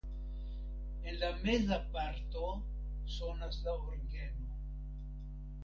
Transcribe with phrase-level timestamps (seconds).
[1.03, 2.49] En la meza parto
[3.17, 4.53] sonas la orgeno.